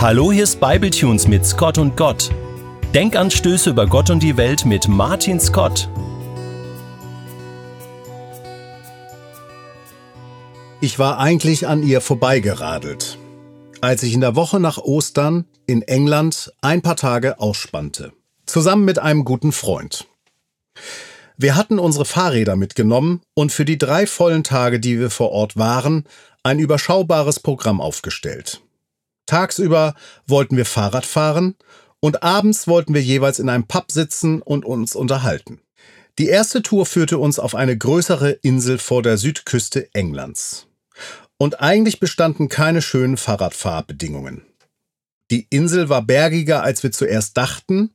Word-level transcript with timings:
Hallo, 0.00 0.32
hier 0.32 0.44
ist 0.44 0.60
Bibletunes 0.60 1.28
mit 1.28 1.44
Scott 1.44 1.76
und 1.76 1.94
Gott. 1.94 2.30
Denkanstöße 2.94 3.68
über 3.68 3.86
Gott 3.86 4.08
und 4.08 4.22
die 4.22 4.38
Welt 4.38 4.64
mit 4.64 4.88
Martin 4.88 5.38
Scott. 5.38 5.90
Ich 10.80 10.98
war 10.98 11.18
eigentlich 11.18 11.66
an 11.66 11.82
ihr 11.82 12.00
vorbeigeradelt, 12.00 13.18
als 13.82 14.02
ich 14.02 14.14
in 14.14 14.22
der 14.22 14.36
Woche 14.36 14.58
nach 14.58 14.78
Ostern 14.78 15.44
in 15.66 15.82
England 15.82 16.50
ein 16.62 16.80
paar 16.80 16.96
Tage 16.96 17.38
ausspannte, 17.38 18.14
zusammen 18.46 18.86
mit 18.86 18.98
einem 18.98 19.26
guten 19.26 19.52
Freund. 19.52 20.06
Wir 21.36 21.56
hatten 21.56 21.78
unsere 21.78 22.06
Fahrräder 22.06 22.56
mitgenommen 22.56 23.20
und 23.34 23.52
für 23.52 23.66
die 23.66 23.76
drei 23.76 24.06
vollen 24.06 24.44
Tage, 24.44 24.80
die 24.80 24.98
wir 24.98 25.10
vor 25.10 25.30
Ort 25.30 25.58
waren, 25.58 26.04
ein 26.42 26.58
überschaubares 26.58 27.40
Programm 27.40 27.82
aufgestellt. 27.82 28.62
Tagsüber 29.30 29.94
wollten 30.26 30.56
wir 30.56 30.66
Fahrrad 30.66 31.06
fahren 31.06 31.54
und 32.00 32.24
abends 32.24 32.66
wollten 32.66 32.94
wir 32.94 33.00
jeweils 33.00 33.38
in 33.38 33.48
einem 33.48 33.64
Pub 33.64 33.92
sitzen 33.92 34.42
und 34.42 34.64
uns 34.64 34.96
unterhalten. 34.96 35.60
Die 36.18 36.26
erste 36.26 36.62
Tour 36.62 36.84
führte 36.84 37.18
uns 37.18 37.38
auf 37.38 37.54
eine 37.54 37.78
größere 37.78 38.32
Insel 38.32 38.78
vor 38.78 39.04
der 39.04 39.18
Südküste 39.18 39.88
Englands. 39.94 40.66
Und 41.38 41.60
eigentlich 41.60 42.00
bestanden 42.00 42.48
keine 42.48 42.82
schönen 42.82 43.16
Fahrradfahrbedingungen. 43.16 44.42
Die 45.30 45.46
Insel 45.48 45.88
war 45.88 46.02
bergiger, 46.02 46.64
als 46.64 46.82
wir 46.82 46.90
zuerst 46.90 47.36
dachten, 47.36 47.94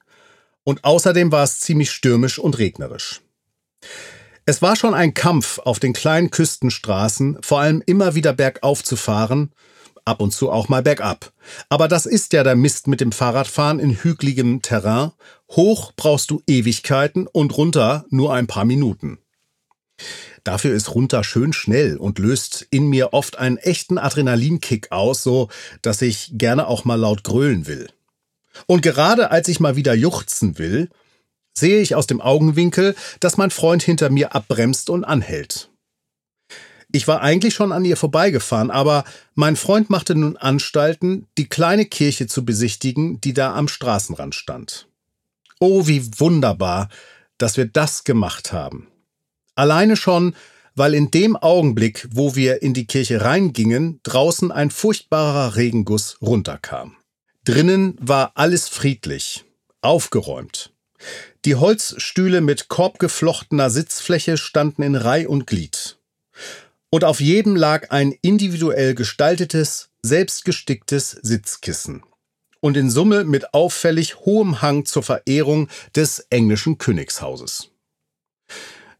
und 0.63 0.86
außerdem 0.86 1.33
war 1.33 1.44
es 1.44 1.59
ziemlich 1.59 1.91
stürmisch 1.91 2.39
und 2.39 2.58
regnerisch. 2.58 3.20
Es 4.45 4.61
war 4.61 4.77
schon 4.77 4.94
ein 4.94 5.13
Kampf 5.13 5.59
auf 5.59 5.80
den 5.80 5.91
kleinen 5.91 6.31
Küstenstraßen, 6.31 7.39
vor 7.41 7.59
allem 7.59 7.83
immer 7.86 8.16
wieder 8.16 8.31
bergauf 8.31 8.86
zu 8.86 8.95
fahren 8.95 9.52
ab 10.05 10.22
und 10.22 10.32
zu 10.32 10.52
auch 10.52 10.70
mal 10.70 10.84
bergab. 10.84 11.34
Aber 11.70 11.88
das 11.88 12.06
ist 12.06 12.34
ja 12.34 12.44
der 12.44 12.56
Mist 12.56 12.88
mit 12.88 13.02
dem 13.02 13.11
Fahrradfahren 13.11 13.80
in 13.80 13.92
hügeligem 13.92 14.61
Terrain. 14.61 15.11
Hoch 15.52 15.92
brauchst 15.95 16.31
du 16.31 16.42
Ewigkeiten 16.48 17.28
und 17.28 17.58
runter 17.58 18.06
nur 18.09 18.33
ein 18.33 18.48
paar 18.48 18.66
Minuten. 18.66 19.17
Dafür 20.44 20.76
ist 20.76 20.94
runter 20.94 21.23
schön 21.23 21.53
schnell 21.53 21.98
und 21.98 22.20
löst 22.20 22.67
in 22.70 22.88
mir 22.88 23.14
oft 23.14 23.39
einen 23.39 23.58
echten 23.58 23.98
Adrenalinkick 23.98 24.92
aus, 24.92 25.23
so 25.23 25.50
dass 25.81 26.02
ich 26.02 26.31
gerne 26.33 26.67
auch 26.67 26.86
mal 26.86 27.00
laut 27.00 27.23
grölen 27.23 27.66
will. 27.66 27.89
Und 28.67 28.81
gerade 28.81 29.31
als 29.31 29.48
ich 29.48 29.59
mal 29.59 29.76
wieder 29.76 29.94
juchzen 29.94 30.58
will, 30.59 30.89
sehe 31.53 31.81
ich 31.81 31.95
aus 31.95 32.08
dem 32.08 32.22
Augenwinkel, 32.22 32.95
dass 33.20 33.38
mein 33.38 33.52
Freund 33.52 33.81
hinter 33.81 34.09
mir 34.09 34.36
abbremst 34.36 34.89
und 34.89 35.03
anhält. 35.03 35.70
Ich 36.91 37.08
war 37.08 37.22
eigentlich 37.22 37.53
schon 37.53 37.72
an 37.72 37.86
ihr 37.86 37.97
vorbeigefahren, 37.97 38.72
aber 38.72 39.03
mein 39.33 39.55
Freund 39.55 39.89
machte 39.89 40.16
nun 40.16 40.38
Anstalten, 40.38 41.27
die 41.38 41.47
kleine 41.47 41.86
Kirche 41.86 42.27
zu 42.27 42.45
besichtigen, 42.45 43.19
die 43.22 43.33
da 43.33 43.55
am 43.55 43.67
Straßenrand 43.67 44.36
stand. 44.36 44.88
Oh, 45.59 45.88
wie 45.88 46.19
wunderbar, 46.19 46.89
dass 47.38 47.58
wir 47.58 47.66
das 47.66 48.03
gemacht 48.03 48.53
haben. 48.53 48.88
Alleine 49.55 49.95
schon, 49.95 50.36
weil 50.75 50.94
in 50.94 51.11
dem 51.11 51.36
Augenblick, 51.36 52.08
wo 52.11 52.36
wir 52.36 52.61
in 52.61 52.73
die 52.73 52.88
Kirche 52.88 53.22
reingingen, 53.22 53.99
draußen 54.03 54.52
ein 54.52 54.70
furchtbarer 54.70 55.55
Regenguss 55.55 56.17
runterkam. 56.22 56.97
Drinnen 57.45 57.95
war 57.99 58.31
alles 58.36 58.67
friedlich, 58.67 59.45
aufgeräumt. 59.81 60.73
Die 61.45 61.55
Holzstühle 61.55 62.42
mit 62.42 62.67
korbgeflochtener 62.67 63.70
Sitzfläche 63.70 64.38
standen 64.38 64.81
in 64.81 64.95
Reih 64.95 65.27
und 65.27 65.45
Glied 65.47 65.97
und 66.96 67.04
auf 67.04 67.20
jedem 67.20 67.58
lag 67.58 67.92
ein 67.92 68.14
individuell 68.22 68.96
gestaltetes, 68.96 69.90
selbstgesticktes 70.02 71.12
Sitzkissen. 71.12 72.04
Und 72.62 72.78
in 72.78 72.90
Summe 72.90 73.26
mit 73.26 73.54
auffällig 73.54 74.20
hohem 74.20 74.62
Hang 74.62 74.86
zur 74.86 75.04
Verehrung 75.04 75.67
des 75.94 76.20
englischen 76.30 76.78
Königshauses. 76.78 77.70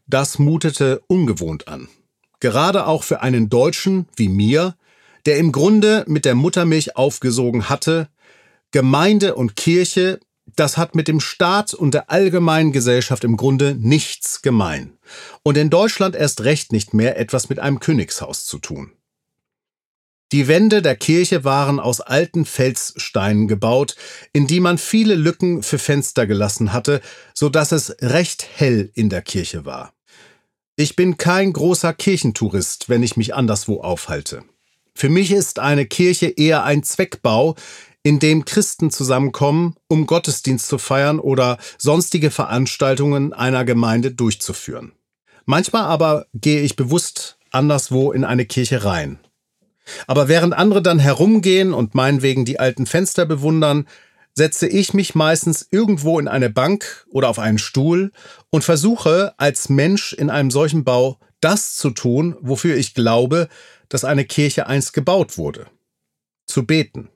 Das 0.06 0.38
mutete 0.38 1.00
ungewohnt 1.06 1.68
an. 1.68 1.88
Gerade 2.38 2.86
auch 2.86 3.02
für 3.02 3.22
einen 3.22 3.48
Deutschen 3.48 4.06
wie 4.14 4.28
mir, 4.28 4.76
der 5.24 5.38
im 5.38 5.50
Grunde 5.50 6.04
mit 6.06 6.26
der 6.26 6.34
Muttermilch 6.34 6.96
aufgesogen 6.96 7.70
hatte, 7.70 8.10
Gemeinde 8.72 9.36
und 9.36 9.56
Kirche 9.56 10.20
das 10.56 10.76
hat 10.76 10.94
mit 10.94 11.08
dem 11.08 11.20
Staat 11.20 11.74
und 11.74 11.94
der 11.94 12.10
allgemeinen 12.10 12.72
Gesellschaft 12.72 13.24
im 13.24 13.36
Grunde 13.36 13.76
nichts 13.78 14.42
gemein. 14.42 14.98
Und 15.42 15.56
in 15.56 15.70
Deutschland 15.70 16.16
erst 16.16 16.42
recht 16.42 16.72
nicht 16.72 16.94
mehr 16.94 17.18
etwas 17.18 17.48
mit 17.48 17.58
einem 17.58 17.78
Königshaus 17.78 18.46
zu 18.46 18.58
tun. 18.58 18.92
Die 20.32 20.48
Wände 20.48 20.82
der 20.82 20.96
Kirche 20.96 21.44
waren 21.44 21.78
aus 21.78 22.00
alten 22.00 22.44
Felssteinen 22.44 23.46
gebaut, 23.46 23.94
in 24.32 24.48
die 24.48 24.58
man 24.58 24.76
viele 24.76 25.14
Lücken 25.14 25.62
für 25.62 25.78
Fenster 25.78 26.26
gelassen 26.26 26.72
hatte, 26.72 27.00
so 27.32 27.48
dass 27.48 27.70
es 27.70 27.94
recht 28.00 28.44
hell 28.56 28.90
in 28.94 29.08
der 29.08 29.22
Kirche 29.22 29.64
war. 29.64 29.92
Ich 30.74 30.96
bin 30.96 31.16
kein 31.16 31.52
großer 31.52 31.94
Kirchentourist, 31.94 32.88
wenn 32.88 33.04
ich 33.04 33.16
mich 33.16 33.34
anderswo 33.34 33.80
aufhalte. 33.82 34.42
Für 34.94 35.10
mich 35.10 35.30
ist 35.30 35.58
eine 35.58 35.86
Kirche 35.86 36.26
eher 36.26 36.64
ein 36.64 36.82
Zweckbau, 36.82 37.54
in 38.06 38.20
dem 38.20 38.44
Christen 38.44 38.92
zusammenkommen, 38.92 39.74
um 39.88 40.06
Gottesdienst 40.06 40.68
zu 40.68 40.78
feiern 40.78 41.18
oder 41.18 41.58
sonstige 41.76 42.30
Veranstaltungen 42.30 43.32
einer 43.32 43.64
Gemeinde 43.64 44.12
durchzuführen. 44.12 44.92
Manchmal 45.44 45.82
aber 45.82 46.26
gehe 46.32 46.60
ich 46.60 46.76
bewusst 46.76 47.36
anderswo 47.50 48.12
in 48.12 48.22
eine 48.22 48.46
Kirche 48.46 48.84
rein. 48.84 49.18
Aber 50.06 50.28
während 50.28 50.54
andere 50.54 50.82
dann 50.82 51.00
herumgehen 51.00 51.74
und 51.74 51.96
meinetwegen 51.96 52.44
die 52.44 52.60
alten 52.60 52.86
Fenster 52.86 53.26
bewundern, 53.26 53.88
setze 54.34 54.68
ich 54.68 54.94
mich 54.94 55.16
meistens 55.16 55.66
irgendwo 55.72 56.20
in 56.20 56.28
eine 56.28 56.48
Bank 56.48 57.08
oder 57.10 57.28
auf 57.28 57.40
einen 57.40 57.58
Stuhl 57.58 58.12
und 58.50 58.62
versuche 58.62 59.34
als 59.36 59.68
Mensch 59.68 60.12
in 60.12 60.30
einem 60.30 60.52
solchen 60.52 60.84
Bau 60.84 61.18
das 61.40 61.74
zu 61.74 61.90
tun, 61.90 62.36
wofür 62.40 62.76
ich 62.76 62.94
glaube, 62.94 63.48
dass 63.88 64.04
eine 64.04 64.24
Kirche 64.24 64.68
einst 64.68 64.92
gebaut 64.92 65.38
wurde. 65.38 65.66
Zu 66.46 66.64
beten. 66.66 67.08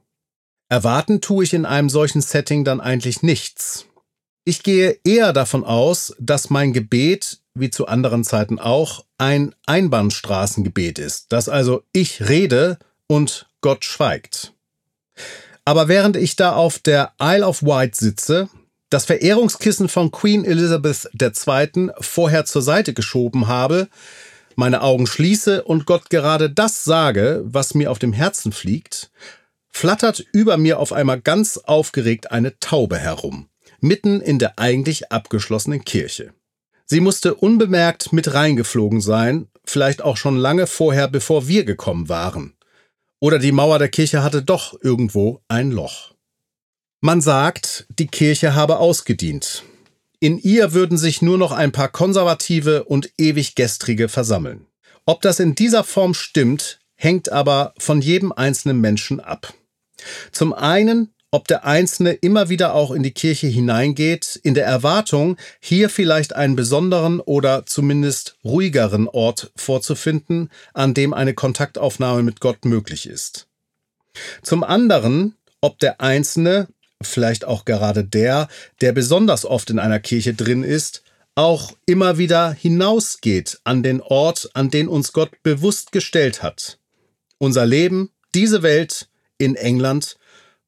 Erwarten 0.70 1.20
tue 1.20 1.42
ich 1.42 1.52
in 1.52 1.66
einem 1.66 1.90
solchen 1.90 2.20
Setting 2.22 2.64
dann 2.64 2.80
eigentlich 2.80 3.22
nichts. 3.22 3.86
Ich 4.44 4.62
gehe 4.62 4.98
eher 5.04 5.32
davon 5.32 5.64
aus, 5.64 6.14
dass 6.20 6.48
mein 6.48 6.72
Gebet, 6.72 7.40
wie 7.54 7.70
zu 7.70 7.88
anderen 7.88 8.22
Zeiten 8.22 8.60
auch, 8.60 9.04
ein 9.18 9.52
Einbahnstraßengebet 9.66 11.00
ist, 11.00 11.32
dass 11.32 11.48
also 11.48 11.82
ich 11.92 12.28
rede 12.28 12.78
und 13.08 13.48
Gott 13.60 13.84
schweigt. 13.84 14.54
Aber 15.64 15.88
während 15.88 16.16
ich 16.16 16.36
da 16.36 16.52
auf 16.52 16.78
der 16.78 17.12
Isle 17.20 17.46
of 17.46 17.64
Wight 17.64 17.96
sitze, 17.96 18.48
das 18.90 19.04
Verehrungskissen 19.06 19.88
von 19.88 20.12
Queen 20.12 20.44
Elizabeth 20.44 21.10
II. 21.20 21.90
vorher 22.00 22.44
zur 22.44 22.62
Seite 22.62 22.94
geschoben 22.94 23.48
habe, 23.48 23.88
meine 24.54 24.82
Augen 24.82 25.08
schließe 25.08 25.64
und 25.64 25.84
Gott 25.86 26.10
gerade 26.10 26.48
das 26.48 26.84
sage, 26.84 27.42
was 27.44 27.74
mir 27.74 27.90
auf 27.90 27.98
dem 27.98 28.12
Herzen 28.12 28.52
fliegt, 28.52 29.10
flattert 29.70 30.24
über 30.32 30.56
mir 30.56 30.78
auf 30.78 30.92
einmal 30.92 31.20
ganz 31.20 31.56
aufgeregt 31.56 32.30
eine 32.30 32.58
Taube 32.58 32.98
herum, 32.98 33.48
mitten 33.80 34.20
in 34.20 34.38
der 34.38 34.58
eigentlich 34.58 35.10
abgeschlossenen 35.10 35.84
Kirche. 35.84 36.32
Sie 36.86 37.00
musste 37.00 37.34
unbemerkt 37.34 38.12
mit 38.12 38.34
reingeflogen 38.34 39.00
sein, 39.00 39.48
vielleicht 39.64 40.02
auch 40.02 40.16
schon 40.16 40.36
lange 40.36 40.66
vorher, 40.66 41.08
bevor 41.08 41.46
wir 41.46 41.64
gekommen 41.64 42.08
waren. 42.08 42.54
Oder 43.20 43.38
die 43.38 43.52
Mauer 43.52 43.78
der 43.78 43.88
Kirche 43.88 44.22
hatte 44.22 44.42
doch 44.42 44.76
irgendwo 44.82 45.40
ein 45.46 45.70
Loch. 45.70 46.14
Man 47.00 47.20
sagt, 47.20 47.86
die 47.98 48.08
Kirche 48.08 48.54
habe 48.54 48.78
ausgedient. 48.78 49.62
In 50.18 50.36
ihr 50.36 50.74
würden 50.74 50.98
sich 50.98 51.22
nur 51.22 51.38
noch 51.38 51.52
ein 51.52 51.72
paar 51.72 51.88
konservative 51.88 52.84
und 52.84 53.10
ewig 53.16 53.54
gestrige 53.54 54.08
versammeln. 54.08 54.66
Ob 55.06 55.22
das 55.22 55.40
in 55.40 55.54
dieser 55.54 55.84
Form 55.84 56.12
stimmt, 56.12 56.80
hängt 56.94 57.32
aber 57.32 57.72
von 57.78 58.02
jedem 58.02 58.32
einzelnen 58.32 58.80
Menschen 58.80 59.20
ab. 59.20 59.54
Zum 60.32 60.52
einen, 60.52 61.12
ob 61.30 61.46
der 61.46 61.64
Einzelne 61.64 62.12
immer 62.12 62.48
wieder 62.48 62.74
auch 62.74 62.90
in 62.90 63.02
die 63.02 63.12
Kirche 63.12 63.46
hineingeht, 63.46 64.40
in 64.42 64.54
der 64.54 64.66
Erwartung, 64.66 65.36
hier 65.60 65.88
vielleicht 65.88 66.34
einen 66.34 66.56
besonderen 66.56 67.20
oder 67.20 67.66
zumindest 67.66 68.36
ruhigeren 68.44 69.06
Ort 69.08 69.52
vorzufinden, 69.54 70.50
an 70.74 70.94
dem 70.94 71.14
eine 71.14 71.34
Kontaktaufnahme 71.34 72.22
mit 72.22 72.40
Gott 72.40 72.64
möglich 72.64 73.06
ist. 73.06 73.46
Zum 74.42 74.64
anderen, 74.64 75.36
ob 75.60 75.78
der 75.78 76.00
Einzelne, 76.00 76.68
vielleicht 77.02 77.44
auch 77.44 77.64
gerade 77.64 78.04
der, 78.04 78.48
der 78.80 78.92
besonders 78.92 79.44
oft 79.44 79.70
in 79.70 79.78
einer 79.78 80.00
Kirche 80.00 80.34
drin 80.34 80.64
ist, 80.64 81.02
auch 81.34 81.72
immer 81.86 82.18
wieder 82.18 82.52
hinausgeht 82.52 83.60
an 83.64 83.82
den 83.82 84.00
Ort, 84.02 84.50
an 84.54 84.70
den 84.70 84.88
uns 84.88 85.12
Gott 85.12 85.30
bewusst 85.42 85.92
gestellt 85.92 86.42
hat. 86.42 86.78
Unser 87.38 87.66
Leben, 87.66 88.10
diese 88.34 88.62
Welt, 88.62 89.08
in 89.40 89.56
England 89.56 90.18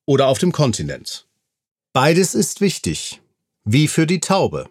oder 0.06 0.26
auf 0.26 0.38
dem 0.38 0.52
Kontinent. 0.52 1.26
Beides 1.92 2.34
ist 2.34 2.60
wichtig, 2.60 3.20
wie 3.64 3.86
für 3.86 4.06
die 4.06 4.20
Taube. 4.20 4.69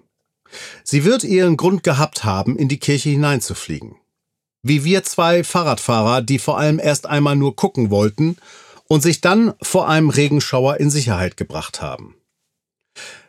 Sie 0.83 1.05
wird 1.05 1.23
ihren 1.23 1.55
Grund 1.55 1.83
gehabt 1.83 2.23
haben, 2.23 2.57
in 2.57 2.67
die 2.67 2.79
Kirche 2.79 3.09
hineinzufliegen. 3.09 3.95
Wie 4.63 4.83
wir 4.83 5.03
zwei 5.03 5.43
Fahrradfahrer, 5.43 6.21
die 6.21 6.39
vor 6.39 6.57
allem 6.57 6.79
erst 6.79 7.05
einmal 7.05 7.35
nur 7.35 7.55
gucken 7.55 7.89
wollten 7.89 8.37
und 8.87 9.01
sich 9.01 9.21
dann 9.21 9.53
vor 9.61 9.87
einem 9.87 10.09
Regenschauer 10.09 10.77
in 10.77 10.89
Sicherheit 10.89 11.37
gebracht 11.37 11.81
haben. 11.81 12.15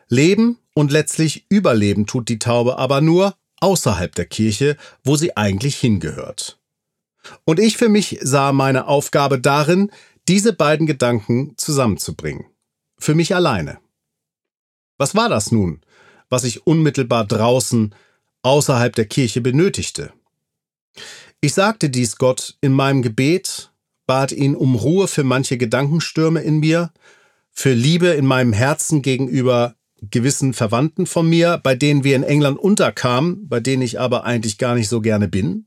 Leben 0.09 0.57
und 0.73 0.91
letztlich 0.91 1.45
Überleben 1.49 2.05
tut 2.05 2.29
die 2.29 2.39
Taube 2.39 2.77
aber 2.77 2.99
nur 2.99 3.35
außerhalb 3.61 4.13
der 4.13 4.25
Kirche, 4.25 4.75
wo 5.03 5.15
sie 5.15 5.37
eigentlich 5.37 5.77
hingehört. 5.77 6.59
Und 7.45 7.59
ich 7.59 7.77
für 7.77 7.89
mich 7.89 8.19
sah 8.21 8.51
meine 8.51 8.87
Aufgabe 8.87 9.39
darin, 9.39 9.91
diese 10.27 10.53
beiden 10.53 10.87
Gedanken 10.87 11.53
zusammenzubringen. 11.57 12.45
Für 12.97 13.15
mich 13.15 13.35
alleine. 13.35 13.79
Was 14.97 15.15
war 15.15 15.29
das 15.29 15.51
nun, 15.51 15.81
was 16.29 16.43
ich 16.43 16.65
unmittelbar 16.65 17.25
draußen, 17.25 17.93
außerhalb 18.41 18.95
der 18.95 19.05
Kirche 19.05 19.41
benötigte? 19.41 20.13
Ich 21.41 21.53
sagte 21.53 21.89
dies 21.89 22.17
Gott 22.17 22.57
in 22.61 22.71
meinem 22.71 23.01
Gebet, 23.01 23.71
bat 24.05 24.31
ihn 24.31 24.55
um 24.55 24.75
Ruhe 24.75 25.07
für 25.07 25.23
manche 25.23 25.57
Gedankenstürme 25.57 26.41
in 26.41 26.59
mir, 26.59 26.91
für 27.51 27.73
Liebe 27.73 28.07
in 28.07 28.25
meinem 28.25 28.53
Herzen 28.53 29.01
gegenüber 29.01 29.75
gewissen 30.09 30.53
Verwandten 30.53 31.05
von 31.05 31.29
mir, 31.29 31.59
bei 31.63 31.75
denen 31.75 32.03
wir 32.03 32.15
in 32.15 32.23
England 32.23 32.59
unterkamen, 32.59 33.47
bei 33.47 33.59
denen 33.59 33.81
ich 33.81 33.99
aber 33.99 34.23
eigentlich 34.25 34.57
gar 34.57 34.75
nicht 34.75 34.89
so 34.89 35.01
gerne 35.01 35.27
bin, 35.27 35.65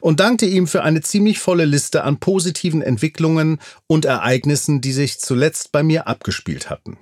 und 0.00 0.20
dankte 0.20 0.46
ihm 0.46 0.66
für 0.66 0.82
eine 0.82 1.00
ziemlich 1.00 1.38
volle 1.38 1.64
Liste 1.64 2.04
an 2.04 2.18
positiven 2.18 2.82
Entwicklungen 2.82 3.60
und 3.86 4.04
Ereignissen, 4.04 4.80
die 4.80 4.92
sich 4.92 5.20
zuletzt 5.20 5.72
bei 5.72 5.82
mir 5.82 6.06
abgespielt 6.06 6.70
hatten. 6.70 6.98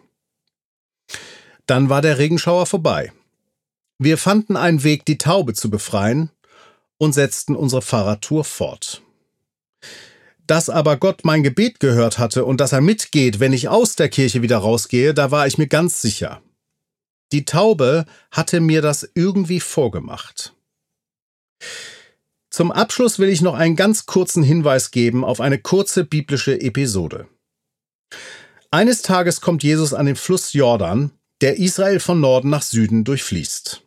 Dann 1.66 1.88
war 1.88 2.02
der 2.02 2.18
Regenschauer 2.18 2.66
vorbei. 2.66 3.12
Wir 3.98 4.18
fanden 4.18 4.56
einen 4.56 4.84
Weg, 4.84 5.04
die 5.04 5.18
Taube 5.18 5.54
zu 5.54 5.70
befreien 5.70 6.30
und 6.98 7.12
setzten 7.12 7.56
unsere 7.56 7.82
Fahrradtour 7.82 8.44
fort. 8.44 9.02
Dass 10.46 10.68
aber 10.68 10.96
Gott 10.96 11.24
mein 11.24 11.42
Gebet 11.42 11.80
gehört 11.80 12.18
hatte 12.18 12.44
und 12.44 12.60
dass 12.60 12.72
er 12.72 12.80
mitgeht, 12.80 13.40
wenn 13.40 13.52
ich 13.52 13.68
aus 13.68 13.96
der 13.96 14.08
Kirche 14.08 14.42
wieder 14.42 14.58
rausgehe, 14.58 15.12
da 15.12 15.30
war 15.30 15.46
ich 15.46 15.58
mir 15.58 15.66
ganz 15.66 16.00
sicher. 16.00 16.40
Die 17.32 17.44
Taube 17.44 18.04
hatte 18.30 18.60
mir 18.60 18.82
das 18.82 19.08
irgendwie 19.14 19.58
vorgemacht. 19.58 20.54
Zum 22.56 22.72
Abschluss 22.72 23.18
will 23.18 23.28
ich 23.28 23.42
noch 23.42 23.52
einen 23.52 23.76
ganz 23.76 24.06
kurzen 24.06 24.42
Hinweis 24.42 24.90
geben 24.90 25.26
auf 25.26 25.42
eine 25.42 25.58
kurze 25.58 26.04
biblische 26.04 26.58
Episode. 26.58 27.28
Eines 28.70 29.02
Tages 29.02 29.42
kommt 29.42 29.62
Jesus 29.62 29.92
an 29.92 30.06
den 30.06 30.16
Fluss 30.16 30.54
Jordan, 30.54 31.10
der 31.42 31.58
Israel 31.58 32.00
von 32.00 32.18
Norden 32.18 32.48
nach 32.48 32.62
Süden 32.62 33.04
durchfließt. 33.04 33.82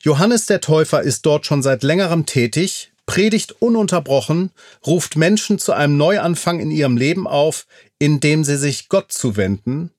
Johannes 0.00 0.46
der 0.46 0.62
Täufer 0.62 1.02
ist 1.02 1.26
dort 1.26 1.44
schon 1.44 1.62
seit 1.62 1.82
längerem 1.82 2.24
tätig, 2.24 2.90
predigt 3.04 3.60
ununterbrochen, 3.60 4.50
ruft 4.86 5.16
Menschen 5.16 5.58
zu 5.58 5.74
einem 5.74 5.98
Neuanfang 5.98 6.60
in 6.60 6.70
ihrem 6.70 6.96
Leben 6.96 7.26
auf, 7.26 7.66
indem 7.98 8.44
sie 8.44 8.56
sich 8.56 8.88
Gott 8.88 9.12
zuwenden, 9.12 9.90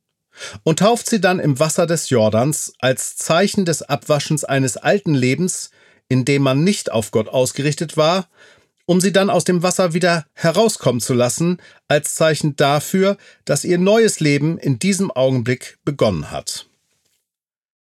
und 0.64 0.80
tauft 0.80 1.08
sie 1.08 1.22
dann 1.22 1.40
im 1.40 1.60
Wasser 1.60 1.86
des 1.86 2.10
Jordans 2.10 2.74
als 2.80 3.16
Zeichen 3.16 3.64
des 3.64 3.84
Abwaschens 3.84 4.44
eines 4.44 4.76
alten 4.76 5.14
Lebens, 5.14 5.70
in 6.10 6.26
dem 6.26 6.42
man 6.42 6.64
nicht 6.64 6.92
auf 6.92 7.12
Gott 7.12 7.30
ausgerichtet 7.30 7.96
war, 7.96 8.28
um 8.86 9.00
sie 9.00 9.14
dann 9.14 9.30
aus 9.30 9.44
dem 9.44 9.62
Wasser 9.62 9.94
wieder 9.94 10.26
herauskommen 10.34 11.00
zu 11.00 11.14
lassen, 11.14 11.60
als 11.88 12.16
Zeichen 12.16 12.56
dafür, 12.56 13.18
dass 13.46 13.64
ihr 13.64 13.78
neues 13.78 14.20
Leben 14.20 14.58
in 14.58 14.80
diesem 14.80 15.12
Augenblick 15.12 15.78
begonnen 15.86 16.32
hat. 16.32 16.66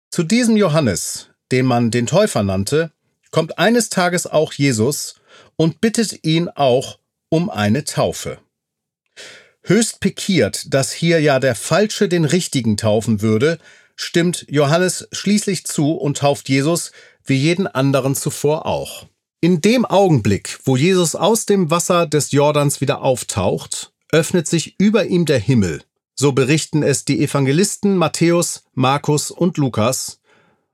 Zu 0.10 0.24
diesem 0.24 0.56
Johannes, 0.56 1.28
den 1.52 1.66
man 1.66 1.92
den 1.92 2.08
Täufer 2.08 2.42
nannte, 2.42 2.92
kommt 3.32 3.58
eines 3.58 3.90
Tages 3.90 4.28
auch 4.28 4.54
Jesus 4.54 5.16
und 5.58 5.82
bittet 5.82 6.24
ihn 6.24 6.48
auch 6.50 7.00
um 7.30 7.50
eine 7.50 7.84
Taufe. 7.84 8.38
Höchst 9.64 10.00
pikiert, 10.00 10.74
dass 10.74 10.92
hier 10.92 11.20
ja 11.20 11.40
der 11.40 11.56
Falsche 11.56 12.08
den 12.08 12.26
Richtigen 12.26 12.78
taufen 12.78 13.22
würde, 13.22 13.58
stimmt 13.96 14.46
Johannes 14.50 15.08
schließlich 15.12 15.66
zu 15.66 15.94
und 15.94 16.18
tauft 16.18 16.48
Jesus 16.48 16.92
wie 17.26 17.36
jeden 17.36 17.68
anderen 17.68 18.16
zuvor 18.16 18.66
auch. 18.66 19.06
In 19.42 19.62
dem 19.62 19.86
Augenblick, 19.86 20.60
wo 20.64 20.78
Jesus 20.78 21.16
aus 21.16 21.46
dem 21.46 21.70
Wasser 21.70 22.08
des 22.08 22.32
Jordans 22.32 22.80
wieder 22.80 23.02
auftaucht, 23.02 23.92
öffnet 24.12 24.48
sich 24.48 24.76
über 24.80 25.06
ihm 25.06 25.26
der 25.26 25.40
Himmel. 25.40 25.84
So 26.16 26.32
berichten 26.32 26.84
es 26.84 27.06
die 27.06 27.22
Evangelisten 27.24 27.98
Matthäus, 27.98 28.64
Markus 28.74 29.32
und 29.32 29.58
Lukas. 29.58 30.20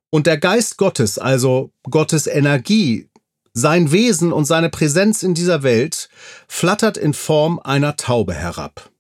Und 0.09 0.27
der 0.27 0.37
Geist 0.37 0.77
Gottes, 0.77 1.17
also 1.17 1.71
Gottes 1.89 2.27
Energie, 2.27 3.09
sein 3.53 3.91
Wesen 3.91 4.31
und 4.31 4.45
seine 4.45 4.69
Präsenz 4.69 5.23
in 5.23 5.33
dieser 5.33 5.63
Welt, 5.63 6.09
flattert 6.47 6.97
in 6.97 7.13
Form 7.13 7.59
einer 7.59 7.95
Taube 7.95 8.33
herab. 8.33 8.91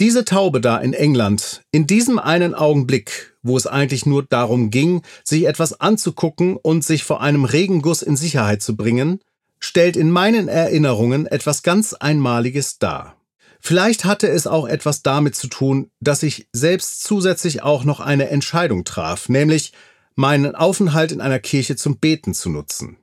Diese 0.00 0.24
Taube 0.24 0.60
da 0.60 0.78
in 0.78 0.94
England, 0.94 1.62
in 1.70 1.86
diesem 1.86 2.18
einen 2.18 2.54
Augenblick, 2.54 3.31
wo 3.42 3.56
es 3.56 3.66
eigentlich 3.66 4.06
nur 4.06 4.22
darum 4.22 4.70
ging, 4.70 5.02
sich 5.24 5.46
etwas 5.46 5.80
anzugucken 5.80 6.56
und 6.56 6.84
sich 6.84 7.04
vor 7.04 7.20
einem 7.20 7.44
Regenguss 7.44 8.02
in 8.02 8.16
Sicherheit 8.16 8.62
zu 8.62 8.76
bringen, 8.76 9.20
stellt 9.58 9.96
in 9.96 10.10
meinen 10.10 10.48
Erinnerungen 10.48 11.26
etwas 11.26 11.62
ganz 11.62 11.92
Einmaliges 11.92 12.78
dar. 12.78 13.16
Vielleicht 13.60 14.04
hatte 14.04 14.28
es 14.28 14.46
auch 14.46 14.66
etwas 14.66 15.02
damit 15.02 15.36
zu 15.36 15.46
tun, 15.46 15.90
dass 16.00 16.24
ich 16.24 16.48
selbst 16.52 17.04
zusätzlich 17.04 17.62
auch 17.62 17.84
noch 17.84 18.00
eine 18.00 18.28
Entscheidung 18.28 18.84
traf, 18.84 19.28
nämlich 19.28 19.72
meinen 20.16 20.54
Aufenthalt 20.54 21.12
in 21.12 21.20
einer 21.20 21.38
Kirche 21.38 21.76
zum 21.76 21.98
Beten 21.98 22.34
zu 22.34 22.50
nutzen. 22.50 22.96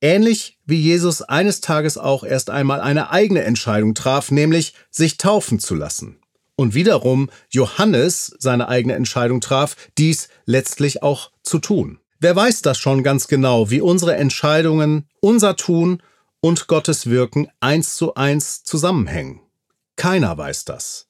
Ähnlich 0.00 0.58
wie 0.64 0.80
Jesus 0.80 1.22
eines 1.22 1.60
Tages 1.60 1.98
auch 1.98 2.22
erst 2.22 2.50
einmal 2.50 2.80
eine 2.80 3.10
eigene 3.10 3.42
Entscheidung 3.42 3.94
traf, 3.94 4.30
nämlich 4.30 4.74
sich 4.90 5.16
taufen 5.16 5.58
zu 5.58 5.74
lassen 5.74 6.20
und 6.56 6.74
wiederum 6.74 7.30
Johannes 7.50 8.34
seine 8.38 8.68
eigene 8.68 8.94
Entscheidung 8.94 9.40
traf, 9.40 9.76
dies 9.98 10.28
letztlich 10.46 11.02
auch 11.02 11.30
zu 11.42 11.58
tun. 11.58 12.00
Wer 12.18 12.34
weiß 12.34 12.62
das 12.62 12.78
schon 12.78 13.02
ganz 13.02 13.28
genau, 13.28 13.70
wie 13.70 13.82
unsere 13.82 14.16
Entscheidungen, 14.16 15.06
unser 15.20 15.56
Tun 15.56 16.02
und 16.40 16.66
Gottes 16.66 17.06
Wirken 17.06 17.48
eins 17.60 17.94
zu 17.96 18.14
eins 18.14 18.64
zusammenhängen? 18.64 19.40
Keiner 19.96 20.36
weiß 20.36 20.64
das. 20.64 21.08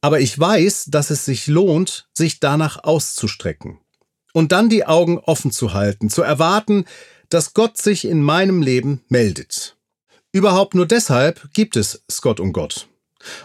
Aber 0.00 0.20
ich 0.20 0.38
weiß, 0.38 0.86
dass 0.86 1.10
es 1.10 1.24
sich 1.24 1.48
lohnt, 1.48 2.08
sich 2.14 2.38
danach 2.38 2.84
auszustrecken. 2.84 3.80
Und 4.32 4.52
dann 4.52 4.68
die 4.68 4.86
Augen 4.86 5.18
offen 5.18 5.50
zu 5.50 5.74
halten, 5.74 6.08
zu 6.08 6.22
erwarten, 6.22 6.84
dass 7.30 7.52
Gott 7.54 7.76
sich 7.78 8.04
in 8.04 8.22
meinem 8.22 8.62
Leben 8.62 9.02
meldet. 9.08 9.76
Überhaupt 10.30 10.74
nur 10.74 10.86
deshalb 10.86 11.52
gibt 11.52 11.76
es 11.76 12.04
Scott 12.10 12.38
und 12.38 12.52
Gott. 12.52 12.88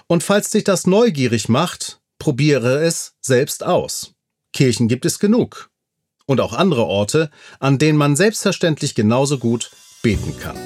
Und 0.08 0.24
falls 0.24 0.50
dich 0.50 0.64
das 0.64 0.88
neugierig 0.88 1.50
macht, 1.50 2.02
probiere 2.20 2.84
es 2.84 3.16
selbst 3.22 3.64
aus. 3.64 4.14
Kirchen 4.54 4.88
gibt 4.88 5.06
es 5.06 5.20
genug. 5.20 5.70
Und 6.26 6.40
auch 6.40 6.54
andere 6.54 6.86
Orte, 6.86 7.30
an 7.60 7.80
denen 7.80 7.98
man 7.98 8.16
selbstverständlich 8.16 8.96
genauso 8.96 9.40
gut 9.40 9.72
beten 10.02 10.38
kann. 10.40 10.58